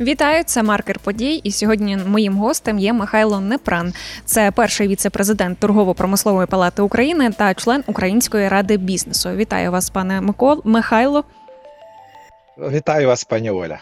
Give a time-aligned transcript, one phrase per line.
[0.00, 1.34] Вітаю, це маркер подій.
[1.44, 3.92] І сьогодні моїм гостем є Михайло Непран.
[4.24, 9.30] Це перший віце-президент торгово-промислової палати України та член Української ради бізнесу.
[9.30, 11.24] Вітаю вас, пане Микол Михайло.
[12.58, 13.78] Вітаю вас, пані Оля.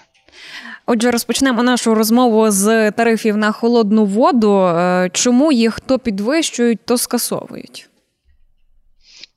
[0.86, 4.58] Отже, розпочнемо нашу розмову з тарифів на холодну воду.
[4.58, 7.88] Е, чому їх то підвищують, то скасовують?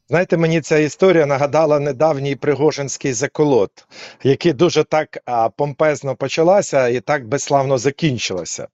[0.10, 3.88] Знаєте, мені ця історія нагадала недавній Пригожинський заколот,
[4.24, 5.18] який дуже так
[5.58, 8.68] помпезно почалася і так безславно закінчилася.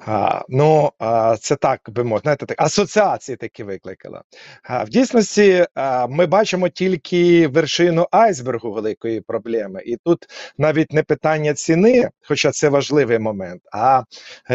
[0.00, 4.22] А, Ну, а, це так би мовити, знаєте, так, асоціації такі викликала.
[4.62, 10.26] А, В дійсності а, ми бачимо тільки вершину айсбергу великої проблеми, і тут
[10.58, 14.02] навіть не питання ціни, хоча це важливий момент, а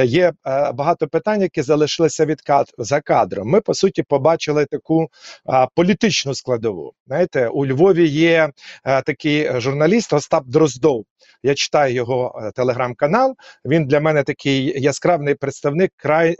[0.04, 3.48] є а, багато питань, які залишилися від кад за кадром.
[3.48, 5.07] Ми по суті побачили таку
[5.45, 6.93] а, політичну складову.
[7.07, 8.49] Знаєте, у Львові є
[8.84, 11.05] а, такий журналіст Остап Дроздов.
[11.43, 13.35] Я читаю його е, телеграм-канал.
[13.65, 16.35] Він для мене такий яскравий представник край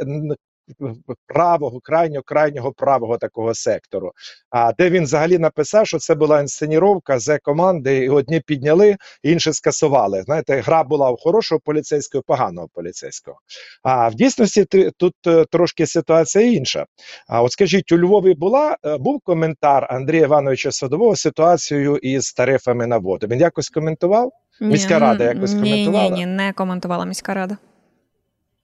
[1.28, 4.12] правого, крайнього крайнього правого такого сектору.
[4.50, 9.54] А де він взагалі написав, що це була інсценіровка з команди, і одні підняли, інші
[9.54, 10.22] скасували.
[10.22, 13.38] Знаєте, гра була у хорошого поліцейського, поганого поліцейського.
[13.84, 14.66] А в дійсності
[14.98, 16.86] тут е, трошки ситуація інша.
[17.28, 22.88] А от скажіть, у Львові була е, був коментар Андрія Івановича Садового ситуацією із тарифами
[22.88, 23.28] на воду.
[23.28, 24.32] Він якось коментував?
[24.62, 26.10] Міська рада якось ні, коментувала?
[26.10, 27.58] Ні, ні, не коментувала міська рада.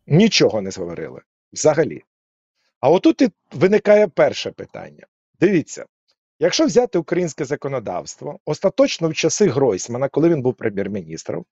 [0.08, 1.22] Нічого не говорили
[1.56, 2.04] взагалі.
[2.80, 5.06] А отут і виникає перше питання.
[5.40, 5.86] Дивіться,
[6.40, 11.46] якщо взяти українське законодавство, остаточно в часи Гройсмана, коли він був прем'єр-міністром,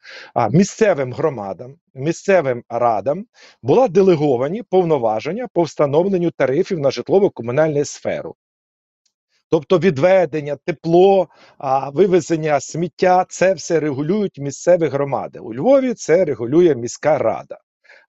[0.51, 3.25] місцевим громадам, місцевим радам
[3.61, 8.35] була делеговані повноваження по встановленню тарифів на житлово-комунальну сферу.
[9.49, 11.27] Тобто відведення, тепло,
[11.93, 15.39] вивезення сміття це все регулюють місцеві громади.
[15.39, 17.59] У Львові це регулює міська рада.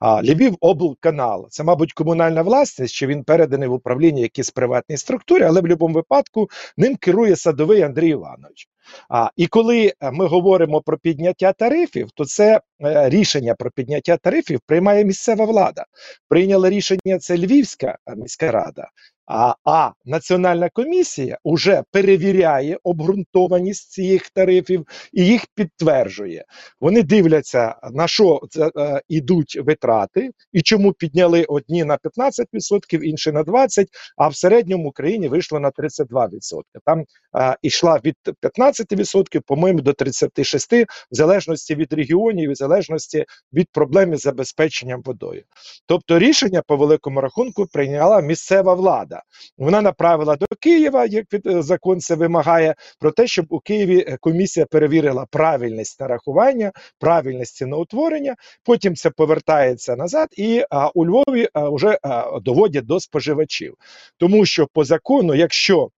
[0.02, 5.60] Львів облканал це, мабуть, комунальна власність, що він переданий в управління якійсь приватній структурі, але
[5.60, 8.68] в будь-якому випадку ним керує садовий Андрій Іванович.
[9.08, 14.60] А і коли ми говоримо про підняття тарифів, то це е, рішення про підняття тарифів
[14.66, 15.84] приймає місцева влада.
[16.28, 18.88] Прийняла рішення це Львівська міська рада.
[19.26, 26.44] А а Національна комісія вже перевіряє обґрунтованість цих тарифів і їх підтверджує.
[26.80, 28.40] Вони дивляться, на що
[28.76, 33.86] е, йдуть витрати і чому підняли одні на 15%, інші на 20%,
[34.16, 36.62] а в середньому Україні вийшло на 32%.
[36.84, 37.04] Там
[37.36, 38.16] е, йшла від
[38.58, 45.42] 15%, по-моєму, до 36%, в залежності від регіонів, в залежності від проблем з забезпеченням водою.
[45.86, 49.22] Тобто рішення по великому рахунку прийняла місцева влада рада.
[49.58, 54.16] Вона направила до Києва, як е, закон це вимагає, про те, щоб у Києві е,
[54.20, 58.34] комісія перевірила правильність нарахування, правильність ціноутворення.
[58.64, 63.74] Потім це повертається назад, і а, у Львові а, вже а, доводять до споживачів,
[64.18, 65.88] тому що по закону, якщо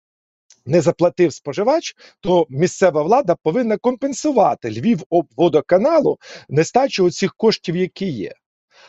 [0.67, 5.03] не заплатив споживач, то місцева влада повинна компенсувати Львів
[5.37, 6.19] водоканалу
[6.49, 8.33] нестачу цих коштів, які є.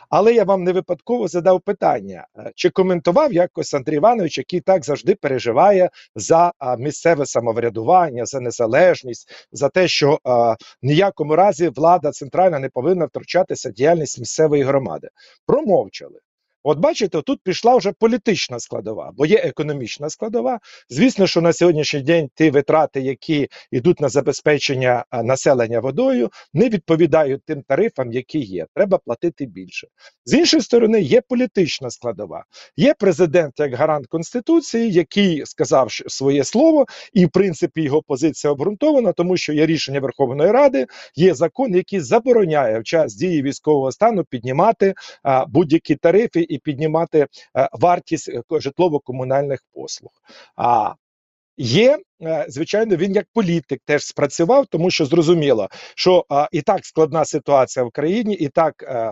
[0.09, 4.85] Але я вам не випадково задав питання, е, чи коментував якось Андрій Іванович, який так
[4.85, 12.59] завжди переживає за місцеве самоврядування, за незалежність, за те, що а, ніякому разі влада центральна
[12.59, 15.09] не повинна втручатися в діяльність місцевої громади.
[15.46, 16.19] Промовчали.
[16.70, 20.60] От бачите, тут пішла вже політична складова, бо є економічна складова.
[20.90, 27.42] Звісно, що на сьогоднішній день ті витрати, які йдуть на забезпечення населення водою, не відповідають
[27.46, 28.66] тим тарифам, які є.
[28.76, 29.88] Треба платити більше.
[30.26, 32.44] З іншої сторони, є політична складова.
[32.78, 39.12] Є президент як гарант конституції, який сказав своє слово, і в принципі його позиція обґрунтована,
[39.12, 40.86] тому що є рішення Верховної Ради,
[41.16, 44.94] є закон, який забороняє в час дії військового стану піднімати
[45.48, 50.12] будь-які тарифи і піднімати е, вартість е, житлово-комунальних послуг.
[50.56, 50.94] А
[51.57, 52.00] є
[52.48, 57.92] звичайно, він як політик теж спрацював, тому що зрозуміло, що і так складна ситуація в
[57.92, 59.12] країні, і так е,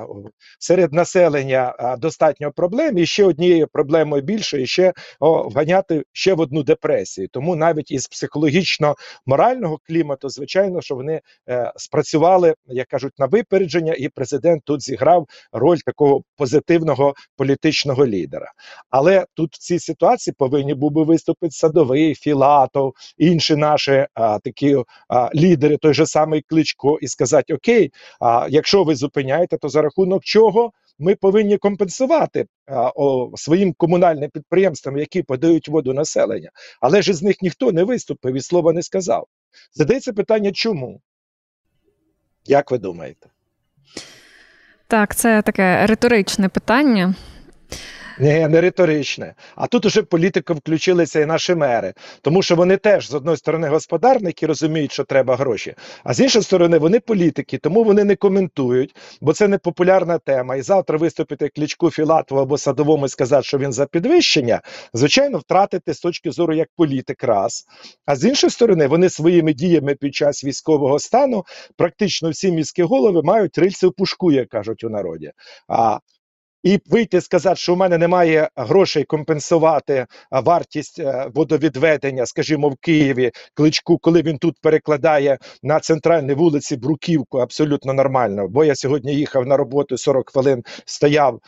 [0.59, 2.97] серед населення а, достатньо проблем.
[2.97, 7.27] І ще однією проблемою більше, і ще вганяти ще в одну депресію.
[7.31, 14.09] Тому навіть із психологічно-морального клімату, звичайно, що вони е, спрацювали, як кажуть, на випередження, і
[14.09, 18.51] президент тут зіграв роль такого позитивного політичного лідера.
[18.89, 24.77] Але тут в цій ситуації повинні був би виступити садовий Філатов інші наші а, такі
[25.09, 29.81] а, лідери, той же самий Кличко, і сказати: Окей, а якщо ви зупиняєте, то за
[29.81, 30.71] рахунок чого?
[30.99, 36.49] Ми повинні компенсувати а, о, своїм комунальним підприємствам, які подають воду населення,
[36.81, 39.27] але ж з них ніхто не виступив і слова не сказав.
[39.73, 41.01] Задається питання, чому?
[42.45, 43.29] Як ви думаєте?
[44.87, 47.15] Так, це таке риторичне питання.
[48.19, 49.35] Ні, не риторичне.
[49.55, 53.67] А тут уже політико включилися і наші мери, тому що вони теж з одної сторони
[53.67, 58.95] господарники розуміють, що треба гроші, а з іншої сторони вони політики, тому вони не коментують,
[59.21, 60.55] бо це не популярна тема.
[60.55, 64.61] І завтра виступити клічку Філатову або садовому і сказати, що він за підвищення,
[64.93, 67.65] звичайно, втратити з точки зору як політик раз.
[68.05, 71.43] А з іншої сторони, вони своїми діями під час військового стану
[71.77, 75.31] практично всі міські голови мають рильце в пушку, як кажуть у народі.
[75.67, 75.99] А
[76.65, 83.31] і вийти сказати, що у мене немає грошей компенсувати вартість е, водовідведення, скажімо, в Києві
[83.53, 88.47] кличку, коли він тут перекладає на центральній вулиці Бруківку, абсолютно нормально.
[88.47, 91.39] Бо я сьогодні їхав на роботу 40 хвилин стояв,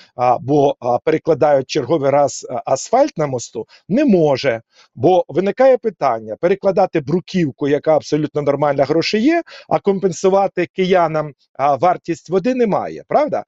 [0.42, 0.76] бо
[1.06, 4.62] перекладають черговий раз асфальт на мосту, не може.
[4.96, 11.32] Бо виникає питання: перекладати бруківку, яка абсолютно нормальна гроші є, а компенсувати киянам
[11.80, 13.44] вартість води немає, правда?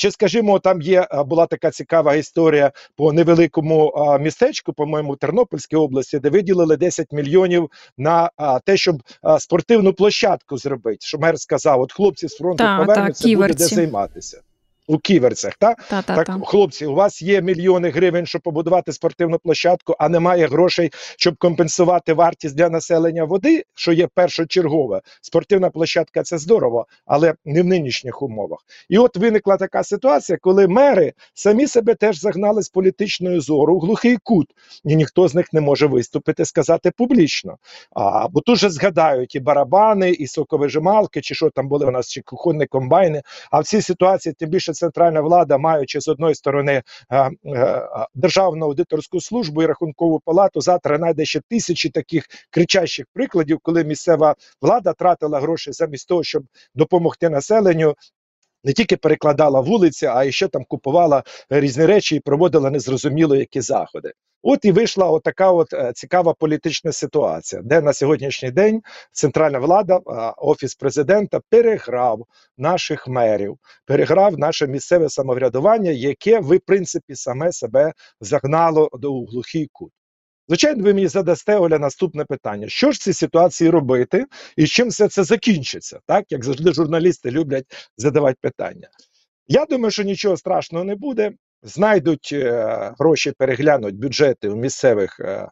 [0.00, 6.30] Чи, скажімо, там є була така цікава історія по невеликому містечку, по-моєму, Тернопільській області, де
[6.30, 8.30] виділили 10 мільйонів на
[8.64, 9.02] те, щоб
[9.38, 10.98] спортивну площадку зробити.
[11.00, 14.40] Що мер сказав: от хлопці з фронту повернуться, буде де займатися
[14.90, 15.54] у ківерцях.
[15.58, 15.74] Та?
[15.74, 16.40] Та, та, так, та.
[16.44, 22.12] хлопці, у вас є мільйони гривень, щоб побудувати спортивну площадку, а немає грошей, щоб компенсувати
[22.12, 25.00] вартість для населення води, що є першочергове.
[25.20, 28.58] Спортивна площадка це здорово, але не в нинішніх умовах.
[28.88, 33.80] І от виникла така ситуація, коли мери самі себе теж загнали з політичною зору у
[33.80, 34.46] глухий кут,
[34.84, 37.56] і ніхто з них не може виступити, сказати публічно.
[37.92, 42.08] А, Бо тут же згадають і барабани, і соковижималки, чи що там були у нас,
[42.08, 43.22] чи кухонні комбайни.
[43.50, 48.66] А в цій ситуації тим більше центральна влада, маючи з одної сторони е, е, державну
[48.66, 54.92] аудиторську службу і рахункову палату, завтра знайде ще тисячі таких кричащих прикладів, коли місцева влада
[54.92, 56.42] тратила гроші замість того, щоб
[56.74, 57.94] допомогти населенню.
[58.64, 63.60] Не тільки перекладала вулиці, а і ще там купувала різні речі і проводила незрозуміло які
[63.60, 64.12] заходи.
[64.42, 69.96] От і вийшла отака от е, цікава політична ситуація, де на сьогоднішній день центральна влада,
[69.96, 70.00] е,
[70.36, 72.24] офіс президента переграв
[72.58, 79.92] наших мерів, переграв наше місцеве самоврядування, яке в принципі, саме себе загнало до глухий кут.
[80.50, 84.26] Звичайно, ви мені задасте Оля наступне питання: що ж в цій ситуації робити,
[84.56, 86.00] і чим все це закінчиться?
[86.06, 87.64] Так як завжди, журналісти люблять
[87.96, 88.88] задавати питання.
[89.48, 91.32] Я думаю, що нічого страшного не буде
[91.62, 95.48] знайдуть е, гроші, переглянуть бюджети в місцевих е,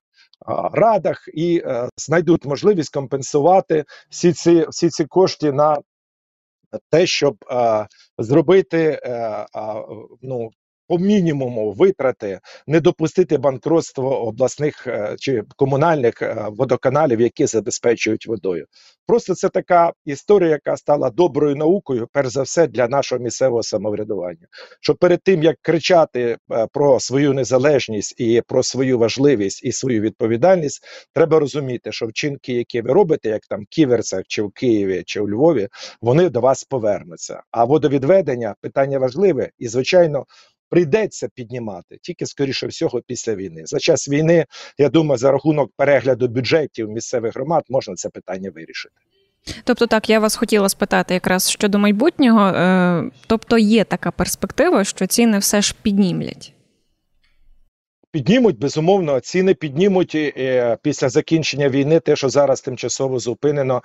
[0.73, 5.79] радах і е, знайдуть можливість компенсувати всі ці всі ці кошти на
[6.91, 7.37] те, щоб
[8.19, 9.01] зробити
[10.23, 10.51] ну
[10.89, 18.67] по мінімуму витрати, не допустити банкротство обласних е, чи комунальних е, водоканалів, які забезпечують водою.
[19.07, 24.47] Просто це така історія, яка стала доброю наукою, перш за все, для нашого місцевого самоврядування.
[24.81, 30.01] Що перед тим як кричати е, про свою незалежність і про свою важливість і свою
[30.01, 30.83] відповідальність,
[31.15, 35.21] треба розуміти, що вчинки, які ви робите, як там в Ківерцях, чи в Києві, чи
[35.21, 35.69] в Львові,
[36.01, 37.43] вони до вас повернуться.
[37.51, 40.25] А водовідведення питання важливе і звичайно
[40.71, 43.63] прийдеться піднімати тільки скоріше всього після війни.
[43.65, 44.47] За час війни
[44.79, 48.95] я думаю, за рахунок перегляду бюджетів місцевих громад можна це питання вирішити.
[49.65, 52.47] Тобто, так я вас хотіла спитати якраз щодо майбутнього.
[52.47, 56.53] Е, тобто, є така перспектива, що ціни все ж піднімлять.
[58.19, 63.83] Піднімуть безумовно, ціни піднімуть е, після закінчення війни, те, що зараз тимчасово зупинено.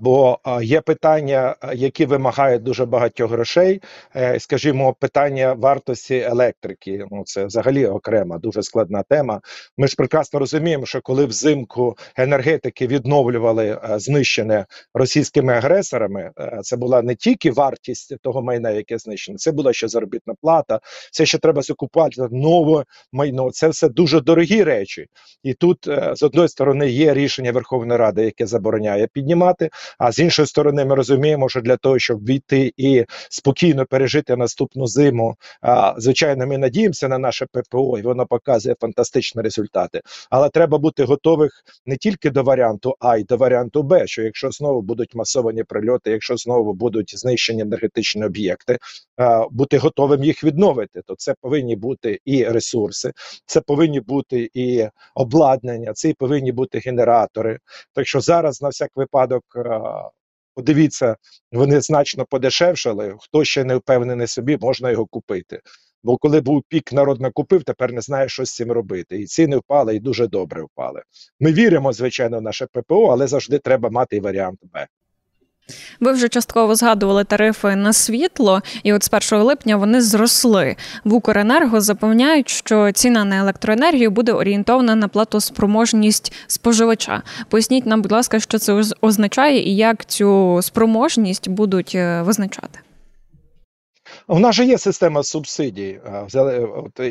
[0.00, 3.82] Бо є питання, які вимагають дуже багатьох грошей.
[4.16, 7.04] Е, скажімо, питання вартості електрики.
[7.10, 9.40] Ну це взагалі окрема, дуже складна тема.
[9.78, 16.30] Ми ж прекрасно розуміємо, що коли взимку енергетики відновлювали е, знищене російськими агресорами,
[16.62, 20.80] це була не тільки вартість того майна, яке знищено, це була ще заробітна плата.
[21.12, 25.06] Це ще треба закупати нове майно це все дуже дорогі речі,
[25.42, 29.70] і тут е, з одної сторони є рішення Верховної Ради, яке забороняє піднімати.
[29.98, 34.86] А з іншої сторони, ми розуміємо, що для того, щоб війти і спокійно пережити наступну
[34.86, 35.36] зиму,
[35.96, 40.00] звичайно, ми надіємося на наше ППО, і воно показує фантастичні результати.
[40.30, 41.50] Але треба бути готових
[41.86, 44.06] не тільки до варіанту А, й до варіанту Б.
[44.06, 48.78] Що якщо знову будуть масовані прильоти, якщо знову будуть знищені енергетичні об'єкти,
[49.50, 53.12] бути готовим їх відновити, то це повинні бути і ресурси,
[53.48, 57.58] це повинні бути і обладнання, це і повинні бути генератори.
[57.92, 59.44] Так що зараз на всяк випадок.
[59.56, 59.80] Е,
[60.54, 61.16] подивіться,
[61.52, 63.16] вони значно подешевшали.
[63.20, 65.60] Хто ще не впевнений собі, можна його купити.
[66.02, 69.20] Бо коли був пік, народ накупив, тепер не знає, що з цим робити.
[69.20, 71.02] І ціни впали, і дуже добре впали.
[71.40, 74.86] Ми віримо, звичайно, в наше ППО, але завжди треба мати і варіант Б.
[76.00, 80.76] Ви вже частково згадували тарифи на світло, і от з 1 липня вони зросли.
[81.04, 87.22] В Укренерго запевняють, що ціна на електроенергію буде орієнтована на платоспроможність споживача.
[87.48, 92.80] Поясніть нам, будь ласка, що це означає і як цю спроможність будуть е, визначати.
[94.30, 96.00] У нас же є система субсидій.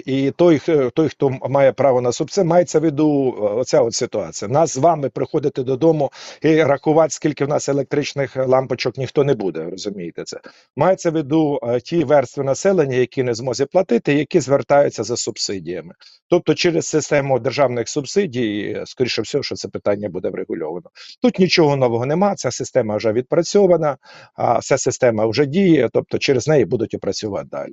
[0.06, 0.62] І той,
[0.94, 4.52] той, хто має право на субсидію, мається в виду оця от ситуація.
[4.52, 9.68] Нас з вами приходити додому і рахувати, скільки в нас електричних лампочок ніхто не буде.
[9.72, 10.40] Розумієте це?
[10.76, 15.94] Мається в виду ті верстви населення, які не змозі платити, які звертаються за субсидіями.
[16.30, 20.90] Тобто, через систему державних субсидій, скоріше всього, що це питання буде врегульовано.
[21.22, 22.36] Тут нічого нового нема.
[22.36, 23.98] Ця система вже відпрацьована,
[24.36, 27.72] а вся система вже діє, тобто через неї будуть працювати далі.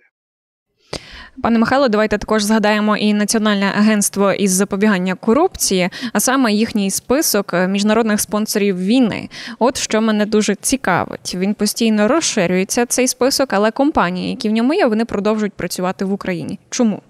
[1.42, 7.54] Пане Михайло, давайте також згадаємо і Національне агентство із запобігання корупції, а саме їхній список
[7.68, 9.28] міжнародних спонсорів війни.
[9.58, 11.34] От що мене дуже цікавить.
[11.34, 16.12] Він постійно розширюється цей список, але компанії, які в ньому є, вони продовжують працювати в
[16.12, 16.58] Україні.
[16.70, 17.02] Чому?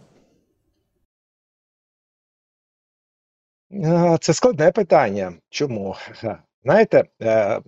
[4.20, 5.32] Це складне питання.
[5.50, 5.96] Чому?
[6.64, 7.60] Знаєте, е,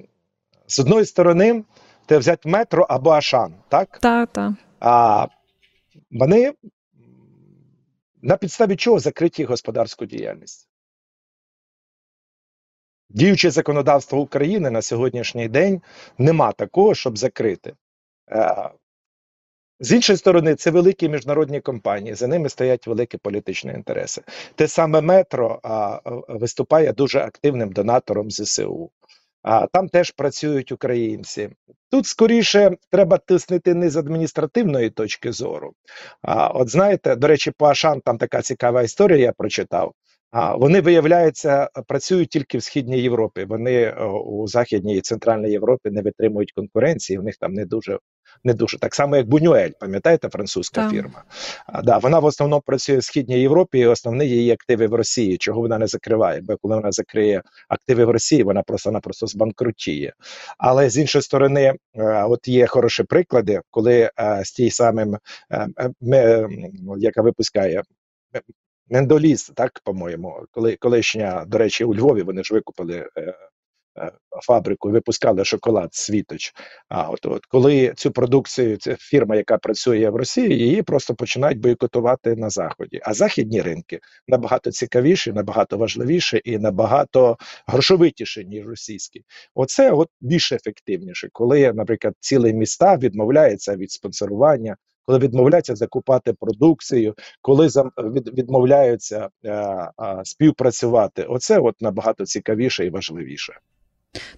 [0.66, 1.64] з одної сторони,
[2.06, 3.98] те взяти метро або Ашан, так?
[3.98, 4.52] Так, так.
[4.80, 5.26] А
[6.10, 6.52] вони
[8.22, 10.68] на підставі чого закриті господарську діяльність?
[13.08, 15.82] Діюче законодавство України на сьогоднішній день
[16.18, 17.75] нема такого, щоб закрити.
[18.30, 18.70] Е,
[19.80, 24.22] з іншої сторони, це великі міжнародні компанії, за ними стоять великі політичні інтереси.
[24.54, 28.90] Те саме метро а, виступає дуже активним донатором ЗСУ.
[29.47, 31.50] А там теж працюють українці.
[31.91, 35.73] Тут скоріше треба тиснити не з адміністративної точки зору.
[36.23, 39.19] А от знаєте, до речі, по Ашан там така цікава історія.
[39.19, 39.93] Я прочитав.
[40.30, 43.45] А вони виявляється, працюють тільки в східній Європі.
[43.45, 43.92] Вони
[44.25, 47.18] у західній і центральній Європі не витримують конкуренції.
[47.18, 47.99] У них там не дуже
[48.45, 50.90] не дуже так само, як Бунюель, пам'ятаєте, французька так.
[50.90, 51.25] фірма.
[51.66, 53.78] А, да, Вона в основному працює в східній Європі.
[53.78, 55.37] і Основні її активи в Росії.
[55.37, 56.40] Чого вона не закриває?
[56.40, 60.12] Бо коли вона закриє активи в Росії, вона просто вона просто збанкрутіє.
[60.59, 65.18] Але з іншої сторони, е, от є хороші приклади, коли е, з тій самим,
[65.52, 66.49] е,
[66.99, 67.83] яка випускає.
[68.88, 73.09] Мендоліз, так по-моєму, коли колишня, до речі, у Львові вони ж викупили
[73.99, 74.12] Е,
[74.47, 76.52] фабрику і випускали шоколад світоч.
[76.88, 81.61] А от от коли цю продукцію, ця фірма, яка працює в Росії, її просто починають
[81.61, 83.00] бойкотувати на заході.
[83.02, 89.23] А західні ринки набагато цікавіші, набагато важливіші і набагато грошовитіші, ніж російські.
[89.55, 94.76] Оце от більш ефективніше, коли, наприклад, цілі міста відмовляються від спонсорування.
[95.06, 97.68] Коли відмовляються закупати продукцію, коли
[98.32, 99.90] відмовляються е,
[100.25, 103.58] співпрацювати, оце от набагато цікавіше і важливіше.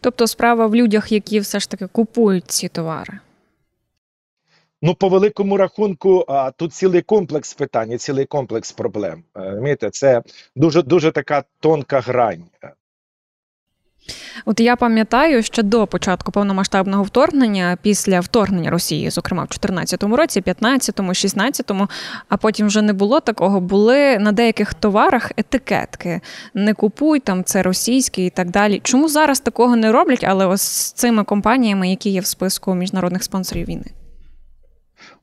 [0.00, 3.18] Тобто справа в людях, які все ж таки купують ці товари.
[4.82, 9.24] Ну, по великому рахунку, а, тут цілий комплекс питань, цілий комплекс проблем.
[9.36, 10.22] Е, Це
[10.56, 12.44] дуже дуже така тонка грань.
[14.44, 20.40] От я пам'ятаю, що до початку повномасштабного вторгнення, після вторгнення Росії, зокрема в 2014 році,
[20.40, 21.88] 15-му, 16-му,
[22.28, 23.60] а потім вже не було такого.
[23.60, 26.20] Були на деяких товарах етикетки.
[26.54, 28.80] Не купуй там це російське і так далі.
[28.82, 30.24] Чому зараз такого не роблять?
[30.24, 33.97] Але ось з цими компаніями, які є в списку міжнародних спонсорів війни.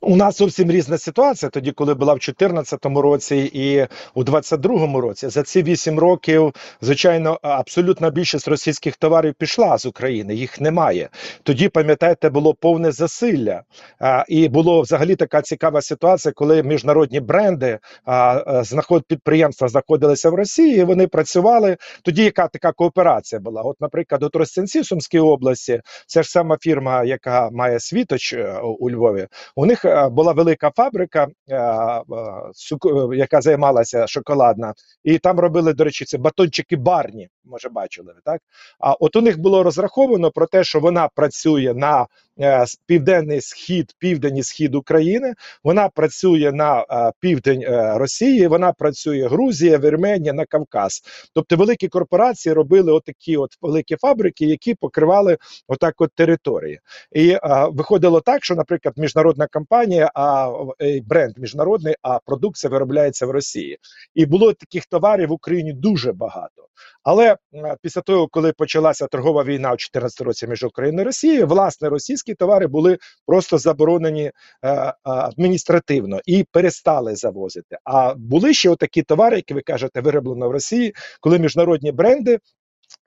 [0.01, 1.49] У нас зовсім різна ситуація.
[1.49, 7.39] Тоді, коли була в 2014 році і у 2022 році, за ці 8 років, звичайно,
[7.41, 10.35] абсолютна більшість російських товарів пішла з України.
[10.35, 11.09] Їх немає.
[11.43, 13.61] Тоді пам'ятаєте, було повне засилля,
[13.99, 20.33] а, і було взагалі така цікава ситуація, коли міжнародні бренди а, знаход підприємства знаходилися в
[20.35, 20.77] Росії.
[20.77, 21.77] і Вони працювали.
[22.01, 23.61] Тоді яка така кооперація була?
[23.61, 28.91] От, наприклад, у Тростянці Сумській області, це ж сама фірма, яка має світоч е, у
[28.91, 29.27] Львові.
[29.65, 32.01] У них Е, була велика фабрика, е, е,
[33.15, 37.29] яка займалася шоколадна, і там робили, до речі, це батончики барні.
[37.45, 38.41] Може, бачили так?
[38.79, 42.07] А от у них було розраховано про те, що вона працює на
[42.85, 45.33] південний схід, південний схід України.
[45.63, 48.47] Вона працює на е, південь е, Росії.
[48.47, 51.01] Вона працює Грузія, Вірменія на Кавказ.
[51.33, 55.37] Тобто великі корпорації робили отакі от великі фабрики, які покривали
[55.67, 56.79] отак от території.
[57.11, 57.37] І
[57.69, 60.51] виходило так, що, наприклад, міжнародна компанія, а
[61.03, 63.77] бренд міжнародний, а продукція виробляється в Росії.
[64.15, 66.67] І було таких товарів в Україні дуже багато.
[67.03, 67.37] Але
[67.81, 71.89] після того, коли почалася торгова війна у 2014 році між Україною і Росією, власне,
[72.25, 74.31] російські товари були просто заборонені
[74.63, 77.77] е, адміністративно і перестали завозити.
[77.83, 82.39] А були ще отакі товари, які ви кажете, вироблено в Росії, коли міжнародні бренди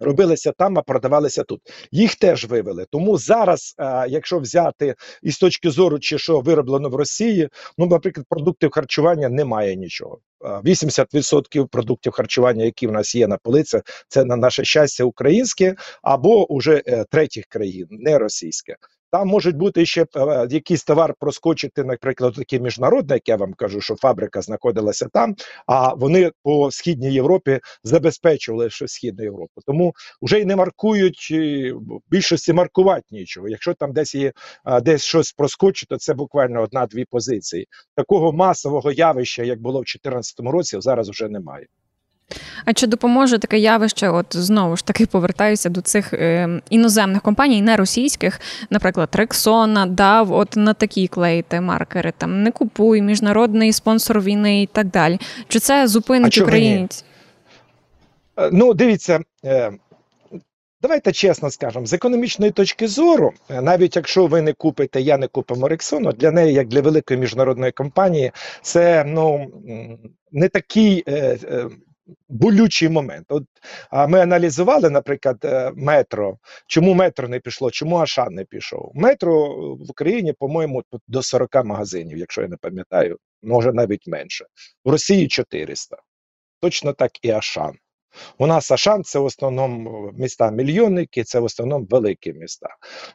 [0.01, 1.61] Робилися там, а продавалися тут.
[1.93, 2.87] Їх теж вивели.
[2.91, 7.49] Тому зараз, е, якщо взяти із точки зору, чи що вироблено в Росії,
[7.79, 10.19] ну, наприклад, продуктів харчування немає нічого.
[10.45, 15.75] Е, 80% продуктів харчування, які в нас є на полицях, це на наше щастя українське
[16.03, 18.77] або уже е, третіх країн, не російське.
[19.11, 23.81] Там можуть бути ще е, якийсь товар проскочити, наприклад, такий міжнародний, як я вам кажу,
[23.81, 25.35] що фабрика знаходилася там,
[25.67, 29.61] а вони по східній Європі забезпечували що східну Європу.
[29.67, 31.35] Тому вже й не маркують
[32.11, 33.49] більшості маркувати нічого.
[33.49, 34.33] Якщо там десь є
[34.83, 37.67] десь щось проскочить, то це буквально одна-дві позиції.
[37.97, 41.67] Такого масового явища, як було в 2014 році, зараз вже немає.
[42.65, 44.09] А чи допоможе таке явище?
[44.09, 50.57] От знову ж таки повертаюся до цих е, іноземних компаній, не російських, наприклад, Рексона давати
[50.57, 52.13] на такі клеїти маркери.
[52.19, 55.19] Там не купуй, міжнародний спонсор війни і так далі.
[55.49, 57.07] Чи це зупинить українців?
[58.39, 59.73] Е, Ну, дивіться, е,
[60.83, 65.27] давайте чесно скажемо, з економічної точки зору, е, навіть якщо ви не купите, я не
[65.27, 68.33] купимо Рексону, для неї, як для великої міжнародної компанії,
[68.63, 69.47] це ну
[70.33, 71.05] не такий.
[71.07, 71.69] Е, е,
[72.29, 73.27] Болючий момент.
[73.29, 73.45] От
[74.09, 76.39] ми аналізували, наприклад, е, метро.
[76.67, 77.71] Чому метро не пішло?
[77.71, 78.93] Чому Ашан не пішов?
[78.95, 84.45] Метро в Україні, по-моєму, до 40 магазинів, якщо я не пам'ятаю, може навіть менше.
[84.85, 85.97] В Росії 400.
[86.61, 87.75] Точно так і Ашан.
[88.39, 92.69] У нас Ашан це в основному міста мільйонники, це в основному великі міста.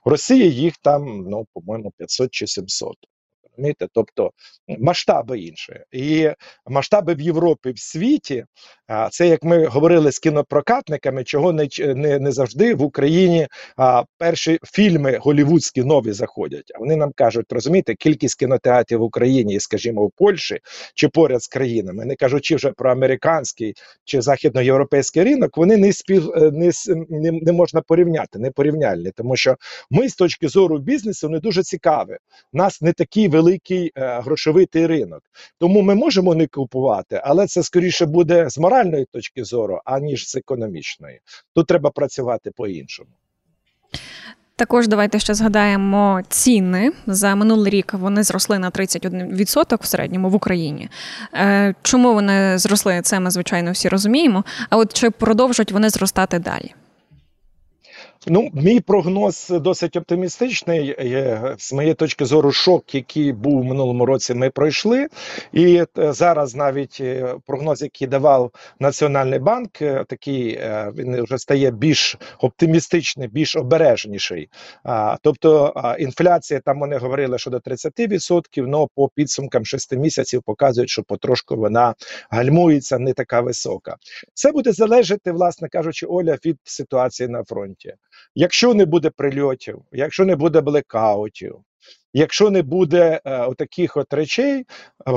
[0.06, 2.96] В Росії їх там, ну, по-моєму, 500 чи 700.
[3.58, 3.88] Розумієте?
[3.94, 4.32] Тобто
[4.80, 5.74] масштаби інші.
[5.92, 6.30] І
[6.68, 8.46] масштаби в Європі, в світі,
[9.12, 14.60] це як ми говорили з кінопрокатниками, чого не, не, не завжди в Україні а, перші
[14.64, 16.72] фільми голівудські нові заходять.
[16.76, 20.60] А вони нам кажуть, розумієте, кількість кінотеатрів в Україні, скажімо, в Польщі
[20.96, 23.74] чи поряд з країнами, не кажучи вже про американський
[24.06, 26.72] чи західноєвропейський ринок, вони не спів е, не,
[27.10, 29.56] не, не можна порівняти, не порівняльні, тому що
[29.92, 32.18] ми з точки зору бізнесу не дуже цікаві.
[32.54, 35.22] Нас не такий великий е, грошовитий ринок.
[35.60, 40.36] Тому ми можемо не купувати, але це скоріше буде з моральної точки зору, аніж з
[40.36, 41.20] економічної.
[41.56, 43.10] Тут треба працювати по-іншому.
[44.56, 47.94] Також давайте ще згадаємо ціни за минулий рік.
[47.94, 50.90] Вони зросли на 31% в середньому в Україні.
[51.34, 53.02] Е, Чому вони зросли?
[53.02, 54.44] Це ми звичайно всі розуміємо.
[54.70, 56.74] А от чи продовжують вони зростати далі?
[58.28, 60.96] Ну, мій прогноз досить оптимістичний.
[61.00, 65.08] Е, З моєї точки зору, шок, який був у минулому році, ми пройшли.
[65.54, 69.72] І е, зараз навіть е, прогноз, який давав Національний банк,
[70.08, 70.60] такий
[70.96, 74.50] він вже стає більш оптимістичний, більш обережніший.
[75.22, 81.04] Тобто інфляція, там вони говорили, що до 30%, але по підсумкам 6 місяців показують, що
[81.04, 81.96] потрошку вона
[82.30, 83.96] гальмується, не така висока.
[84.34, 87.94] Це буде залежати, власне кажучи, Оля від ситуації на фронті.
[88.36, 91.56] Якщо не буде прильотів, якщо не буде блекаутів,
[92.14, 94.66] якщо не буде е, отаких от речей,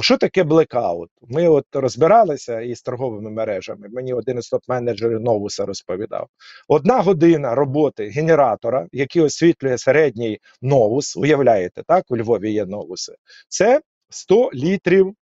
[0.00, 1.10] що таке блекаут?
[1.22, 3.88] Ми от розбиралися із торговими мережами.
[3.88, 6.28] Мені один із топ-менеджерів Новуса розповідав.
[6.68, 12.04] Одна година роботи генератора, який освітлює середній новус, уявляєте, так?
[12.08, 13.14] У Львові є новуси.
[13.48, 13.80] Це
[14.10, 15.14] 100 літрів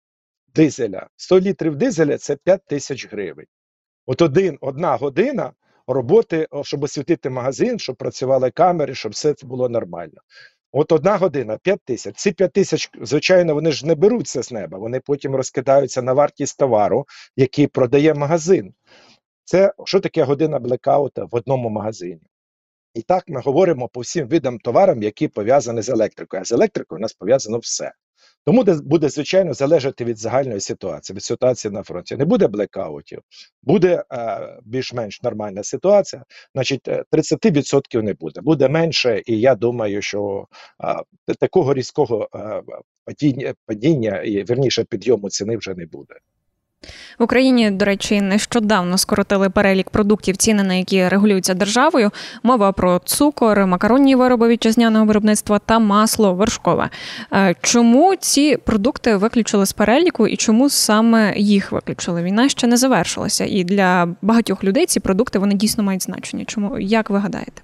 [0.56, 1.08] дизеля.
[1.16, 3.46] 100 літрів дизеля це 5 тисяч гривень.
[4.06, 5.52] От один, одна година
[5.88, 10.22] роботи, щоб освітити магазин, щоб працювали камери, щоб все це було нормально.
[10.72, 12.16] От одна година 5 тисяч.
[12.16, 14.78] Ці 5 тисяч, звичайно, вони ж не беруться з неба.
[14.78, 18.74] Вони потім розкидаються на вартість товару, який продає магазин.
[19.46, 22.22] Це що таке година блекаута в одному магазині?
[22.94, 26.42] І так ми говоримо по всім видам товарам, які пов'язані з електрикою.
[26.42, 27.92] А з електрикою у нас пов'язано все.
[28.46, 32.16] Тому де- буде, звичайно, залежати від загальної ситуації, від ситуації на фронті.
[32.18, 33.22] Не буде блекаутів,
[33.64, 36.24] буде е, більш-менш нормальна ситуація.
[36.56, 40.48] Значить, е, 30% не буде, буде менше, і я думаю, що
[41.30, 42.62] е, такого різкого е,
[43.06, 46.16] падіння, падіння і верніше підйому ціни вже не буде.
[47.20, 52.12] В Україні, до речі, нещодавно скоротили перелік продуктів, ціни на які регулюються державою.
[52.44, 56.90] Мова про цукор, макаронні вироби вітчизняного виробництва та масло вершкове.
[57.34, 62.24] Е, Чому ці продукти виключили з переліку і чому саме їх виключили?
[62.24, 66.46] Війна ще не завершилася, і для багатьох людей ці продукти вони дійсно мають значення.
[66.46, 67.62] Чому як ви гадаєте?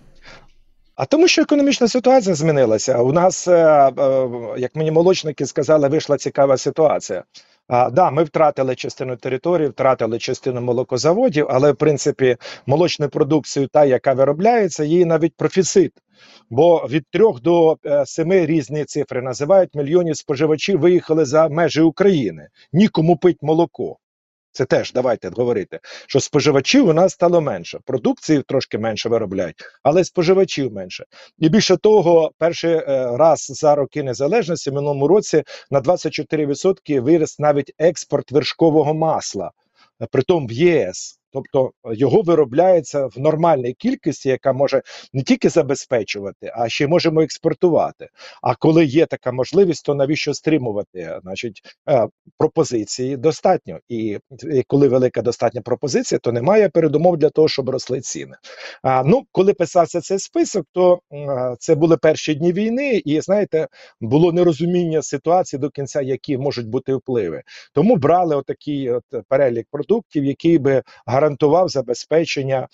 [0.99, 2.97] А тому, що економічна ситуація змінилася.
[2.97, 7.23] У нас, е, е, як мені молочники сказали, вийшла цікава ситуація.
[7.69, 13.85] А, да, ми втратили частину території, втратили частину молокозаводів, але в принципі молочну продукцію, та
[13.85, 15.91] яка виробляється, її навіть профіцит.
[16.49, 22.47] Бо від трьох до семи різні цифри називають мільйонів споживачів виїхали за межі України.
[22.73, 23.97] Нікому пить молоко.
[24.59, 27.79] Це теж давайте говорити, що споживачів у нас стало менше.
[27.85, 31.05] Продукції трошки менше виробляють, але споживачів менше.
[31.37, 32.83] І більше того, перший е,
[33.17, 39.51] раз за роки незалежності в минулому році на 24% виріс навіть експорт вершкового масла,
[40.01, 41.18] е, притом в ЄС.
[41.31, 44.81] Тобто його виробляється в нормальній кількості, яка може
[45.13, 48.07] не тільки забезпечувати, а ще можемо експортувати.
[48.41, 51.19] А коли є така можливість, то навіщо стримувати?
[51.23, 53.79] Значить, е, пропозиції достатньо.
[53.89, 54.19] І,
[54.53, 58.35] і коли велика достатня пропозиція, то немає передумов для того, щоб росли ціни.
[58.83, 63.67] А ну, коли писався цей список, то е, це були перші дні війни, і знаєте,
[64.01, 67.43] було нерозуміння ситуації до кінця, які можуть бути впливи.
[67.73, 71.18] Тому брали отакий от перелік продуктів, який би гарантував
[71.65, 72.67] забезпечення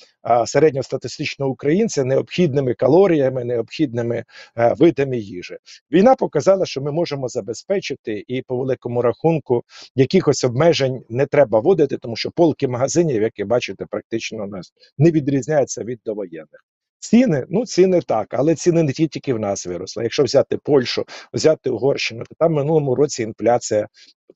[0.46, 4.24] середньостатистичного українця необхідними калоріями, необхідними
[4.56, 5.58] видами їжі.
[5.92, 9.64] Війна показала, що ми можемо забезпечити, і по великому рахунку
[9.96, 15.12] якихось обмежень не треба вводити, тому що полки магазинів, які бачите, практично у нас не
[15.12, 16.66] відрізняються від довоєнних.
[17.00, 20.04] Ціни, ну ціни так, але ціни не тільки в нас виросли.
[20.04, 23.88] Якщо взяти Польщу, взяти Угорщину, то там минулому році інфляція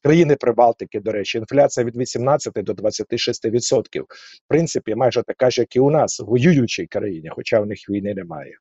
[0.04, 4.02] країни Прибалтики, до речі, інфляція від 18 до 26%.
[4.02, 4.06] В
[4.48, 8.14] принципі, майже така ж, як і у нас, в воюючій країні, хоча в них війни
[8.14, 8.58] немає.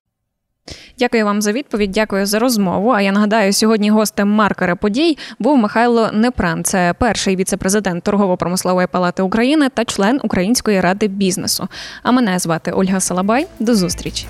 [0.98, 1.90] Дякую вам за відповідь.
[1.90, 2.90] Дякую за розмову.
[2.90, 6.64] А я нагадаю, сьогодні гостем маркера подій був Михайло Непран.
[6.64, 11.68] Це перший віце-президент торгово-промислової палати України та член Української ради бізнесу.
[12.02, 13.46] А мене звати Ольга Салабай.
[13.58, 14.26] До зустрічі.